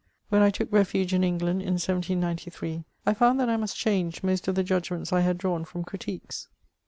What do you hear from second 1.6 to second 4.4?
in 1793, I found that I must change